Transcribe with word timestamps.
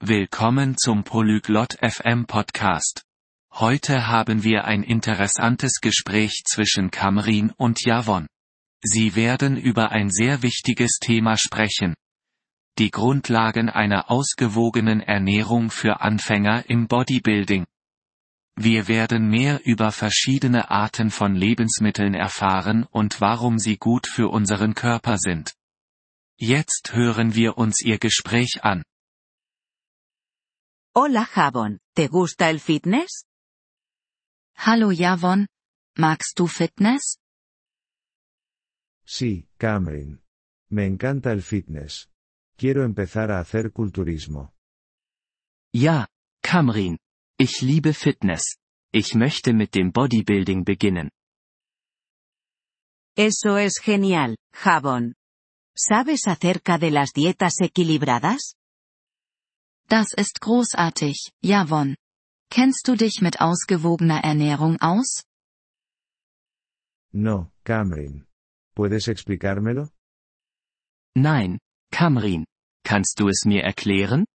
Willkommen 0.00 0.76
zum 0.78 1.02
Polyglot 1.02 1.76
FM 1.82 2.26
Podcast. 2.26 3.02
Heute 3.52 4.06
haben 4.06 4.44
wir 4.44 4.64
ein 4.64 4.84
interessantes 4.84 5.80
Gespräch 5.80 6.44
zwischen 6.46 6.92
Kamrin 6.92 7.50
und 7.56 7.84
Javon. 7.84 8.28
Sie 8.80 9.16
werden 9.16 9.56
über 9.56 9.90
ein 9.90 10.10
sehr 10.10 10.42
wichtiges 10.42 11.00
Thema 11.00 11.36
sprechen. 11.36 11.94
Die 12.78 12.92
Grundlagen 12.92 13.68
einer 13.68 14.08
ausgewogenen 14.08 15.00
Ernährung 15.00 15.68
für 15.68 16.00
Anfänger 16.00 16.70
im 16.70 16.86
Bodybuilding. 16.86 17.66
Wir 18.54 18.86
werden 18.86 19.28
mehr 19.28 19.66
über 19.66 19.90
verschiedene 19.90 20.70
Arten 20.70 21.10
von 21.10 21.34
Lebensmitteln 21.34 22.14
erfahren 22.14 22.84
und 22.84 23.20
warum 23.20 23.58
sie 23.58 23.78
gut 23.78 24.06
für 24.06 24.28
unseren 24.28 24.74
Körper 24.74 25.18
sind. 25.18 25.54
Jetzt 26.36 26.92
hören 26.92 27.34
wir 27.34 27.58
uns 27.58 27.82
ihr 27.82 27.98
Gespräch 27.98 28.62
an. 28.62 28.84
Hola 31.00 31.24
Javon, 31.24 31.78
¿te 31.94 32.08
gusta 32.08 32.50
el 32.50 32.58
fitness? 32.58 33.24
Hallo 34.56 34.90
Javon, 34.90 35.46
magst 35.96 36.36
du 36.36 36.48
Fitness? 36.48 37.20
Sí, 39.06 39.46
Cameron. 39.58 40.24
Me 40.68 40.86
encanta 40.86 41.30
el 41.30 41.42
fitness. 41.42 42.08
Quiero 42.56 42.82
empezar 42.82 43.30
a 43.30 43.38
hacer 43.38 43.70
culturismo. 43.70 44.52
Ja, 45.72 46.08
Kamrin. 46.42 46.98
Ich 47.38 47.62
liebe 47.62 47.94
Fitness. 47.94 48.56
Ich 48.92 49.14
möchte 49.14 49.54
mit 49.54 49.74
dem 49.76 49.92
Bodybuilding 49.92 50.64
beginnen. 50.64 51.12
Eso 53.16 53.56
es 53.56 53.78
genial, 53.80 54.36
Javon. 54.52 55.14
¿Sabes 55.76 56.26
acerca 56.26 56.76
de 56.76 56.90
las 56.90 57.12
dietas 57.12 57.60
equilibradas? 57.60 58.57
Das 59.88 60.12
ist 60.12 60.40
großartig, 60.42 61.32
Javon. 61.42 61.96
Kennst 62.50 62.86
du 62.88 62.94
dich 62.94 63.20
mit 63.22 63.40
ausgewogener 63.40 64.20
Ernährung 64.22 64.78
aus? 64.80 65.22
No, 67.12 67.50
Cameron. 67.64 68.26
¿Puedes 68.74 69.08
explicármelo? 69.08 69.88
Nein, 71.16 71.58
Kamrin. 71.90 72.44
Kannst 72.84 73.18
du 73.18 73.28
es 73.28 73.44
mir 73.46 73.62
erklären? 73.64 74.26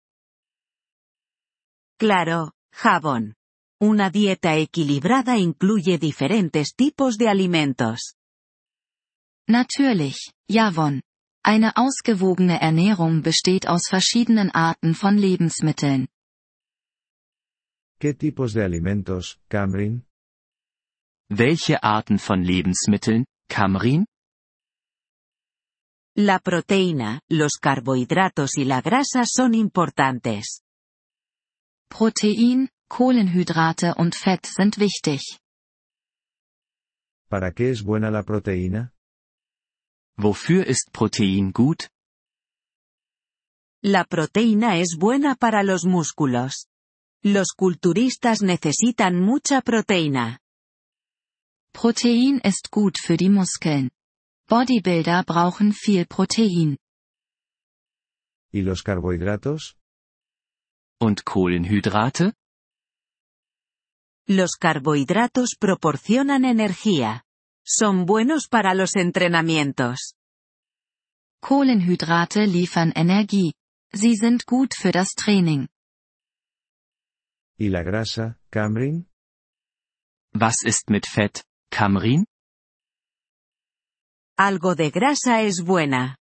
Claro, 1.98 2.52
Javon. 2.72 3.34
Una 3.80 4.10
dieta 4.10 4.56
equilibrada 4.56 5.36
incluye 5.36 5.98
diferentes 5.98 6.74
tipos 6.74 7.18
de 7.18 7.28
alimentos. 7.28 8.14
Natürlich, 9.48 10.32
Javon. 10.48 11.02
Eine 11.44 11.76
ausgewogene 11.76 12.60
Ernährung 12.60 13.22
besteht 13.22 13.66
aus 13.66 13.88
verschiedenen 13.88 14.52
Arten 14.52 14.94
von 14.94 15.16
Lebensmitteln. 15.18 16.06
¿Qué 17.98 18.14
tipos 18.14 18.52
de 18.52 18.62
alimentos, 18.62 19.40
Cameron? 19.48 20.06
Welche 21.28 21.82
Arten 21.82 22.18
von 22.18 22.44
Lebensmitteln, 22.44 23.24
Kamrin? 23.48 24.06
La 26.16 26.38
proteína, 26.38 27.20
los 27.28 27.58
carbohidratos 27.60 28.56
y 28.56 28.64
la 28.64 28.80
grasa 28.80 29.24
son 29.24 29.54
importantes. 29.54 30.62
Protein, 31.88 32.68
Kohlenhydrate 32.88 33.94
und 33.96 34.14
Fett 34.14 34.46
sind 34.46 34.78
wichtig. 34.78 35.40
¿Para 37.28 37.52
qué 37.52 37.70
es 37.70 37.82
buena 37.82 38.10
la 38.10 38.22
proteína? 38.22 38.92
Wofür 40.22 40.64
ist 40.68 40.92
Protein 40.92 41.52
gut? 41.52 41.88
La 43.82 44.04
proteína 44.04 44.76
es 44.78 44.96
buena 44.96 45.34
para 45.34 45.64
los 45.64 45.84
músculos. 45.84 46.68
Los 47.24 47.48
culturistas 47.56 48.40
necesitan 48.40 49.20
mucha 49.20 49.60
proteína. 49.62 50.38
Protein 51.72 52.40
ist 52.44 52.70
gut 52.70 52.98
für 53.00 53.16
die 53.16 53.30
Muskeln. 53.30 53.90
Bodybuilder 54.48 55.24
brauchen 55.24 55.72
viel 55.72 56.06
Protein. 56.06 56.76
¿Y 58.52 58.62
los 58.62 58.84
carbohidratos? 58.84 59.76
Und 61.00 61.24
Kohlenhydrate? 61.24 62.34
Los 64.28 64.52
carbohidratos 64.56 65.56
proporcionan 65.58 66.44
energía. 66.44 67.24
Son 67.64 68.06
buenos 68.06 68.48
para 68.48 68.74
los 68.74 68.96
entrenamientos. 68.96 70.14
Kohlenhydrate 71.40 72.46
liefern 72.46 72.92
Energie. 72.94 73.52
Sie 73.94 74.14
sind 74.16 74.46
gut 74.46 74.74
für 74.74 74.92
das 74.92 75.14
Training. 75.14 75.68
¿Y 77.58 77.68
la 77.68 77.82
grasa, 77.82 78.38
Cameron? 78.50 79.06
Was 80.32 80.64
ist 80.64 80.88
mit 80.88 81.06
Fett, 81.06 81.44
Kamrin? 81.70 82.24
Algo 84.38 84.74
de 84.74 84.90
grasa 84.90 85.42
es 85.42 85.62
buena. 85.62 86.16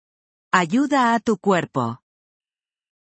Ayuda 0.51 1.13
a 1.13 1.19
tu 1.19 1.37
cuerpo. 1.37 1.97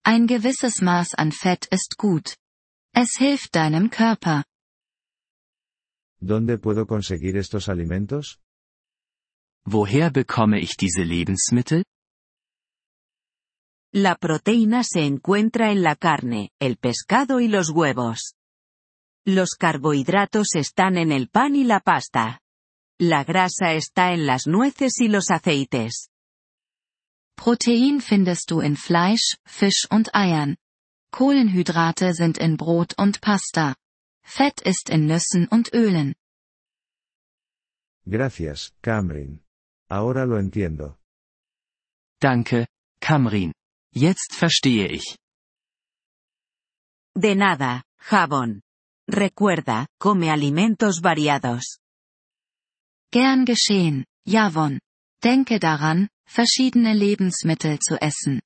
Ein 0.03 0.27
gewisses 0.27 0.81
Maß 0.81 1.13
an 1.15 1.31
Fett 1.31 1.65
ist 1.71 1.97
gut. 1.97 2.35
Es 2.93 3.17
hilft 3.17 3.55
deinem 3.55 3.89
Körper. 3.89 4.43
¿Dónde 6.23 6.59
puedo 6.59 6.85
conseguir 6.85 7.35
estos 7.35 7.67
alimentos? 7.67 8.39
Woher 9.65 10.11
bekomme 10.11 10.59
ich 10.59 10.77
diese 10.77 11.03
Lebensmittel? 11.03 11.83
La 13.91 14.15
proteína 14.15 14.83
se 14.83 15.03
encuentra 15.03 15.71
en 15.71 15.81
la 15.81 15.95
carne, 15.95 16.51
el 16.59 16.77
pescado 16.77 17.39
y 17.39 17.47
los 17.47 17.71
huevos. 17.71 18.35
Los 19.25 19.55
carbohidratos 19.59 20.55
están 20.55 20.97
en 20.97 21.11
el 21.11 21.27
pan 21.27 21.55
y 21.55 21.63
la 21.63 21.79
pasta. 21.79 22.39
La 22.99 23.23
grasa 23.23 23.73
está 23.73 24.13
en 24.13 24.27
las 24.27 24.45
nueces 24.45 24.99
y 24.99 25.07
los 25.07 25.31
aceites. 25.31 26.09
Protein 27.35 27.99
findest 27.99 28.47
du 28.47 28.61
in 28.61 28.77
Fleisch, 28.77 29.37
Fisch 29.45 29.87
und 29.89 30.09
Eiern. 30.13 30.55
Kohlenhydrate 31.11 32.13
sind 32.13 32.37
in 32.37 32.57
Brot 32.57 32.93
und 32.99 33.19
Pasta. 33.19 33.75
Fett 34.23 34.61
ist 34.61 34.89
in 34.89 35.07
Nüssen 35.07 35.47
und 35.47 35.73
Ölen. 35.73 36.13
Gracias, 38.05 38.73
Cameron. 38.81 39.43
Ahora 39.89 40.25
lo 40.25 40.37
entiendo. 40.37 40.97
Danke, 42.19 42.67
Kamrin. 42.99 43.53
Jetzt 43.93 44.33
verstehe 44.33 44.87
ich. 44.87 45.17
De 47.15 47.35
nada, 47.35 47.83
Javon. 48.09 48.61
Recuerda, 49.07 49.87
come 49.99 50.31
alimentos 50.31 51.01
variados. 51.01 51.79
Gern 53.11 53.45
geschehen, 53.45 54.05
Javon. 54.25 54.79
Denke 55.21 55.59
daran, 55.59 56.07
verschiedene 56.25 56.93
Lebensmittel 56.93 57.79
zu 57.79 58.01
essen. 58.01 58.41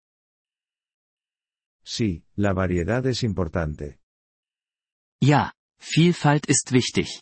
Sí, 1.83 2.25
la 2.35 2.53
variedad 2.53 3.05
es 3.05 3.21
importante. 3.21 3.99
Ja, 5.21 5.53
Vielfalt 5.87 6.47
ist 6.47 6.71
wichtig. 6.71 7.21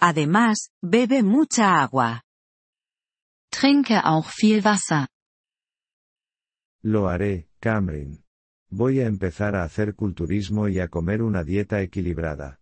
Además, 0.00 0.70
bebe 0.80 1.24
mucha 1.24 1.82
agua. 1.82 2.22
Trinke 3.50 4.04
auch 4.04 4.30
viel 4.30 4.62
Wasser. 4.62 5.08
Lo 6.82 7.08
haré, 7.08 7.48
Cameron. 7.60 8.22
Voy 8.70 9.00
a 9.00 9.06
empezar 9.06 9.56
a 9.56 9.64
hacer 9.64 9.94
culturismo 9.96 10.68
y 10.68 10.78
a 10.78 10.88
comer 10.88 11.22
una 11.22 11.42
dieta 11.42 11.80
equilibrada. 11.80 12.60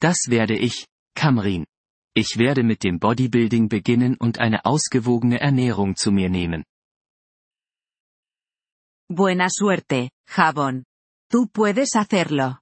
Das 0.00 0.28
werde 0.28 0.56
ich, 0.58 0.86
Kamrin. 1.14 1.66
Ich 2.14 2.38
werde 2.38 2.62
mit 2.64 2.84
dem 2.84 2.98
Bodybuilding 2.98 3.68
beginnen 3.68 4.16
und 4.18 4.38
eine 4.38 4.64
ausgewogene 4.64 5.40
Ernährung 5.40 5.94
zu 5.94 6.10
mir 6.10 6.30
nehmen. 6.30 6.64
Buena 9.08 9.48
suerte, 9.50 10.10
Javon. 10.26 10.84
Tú 11.30 11.48
puedes 11.48 11.94
hacerlo. 11.96 12.61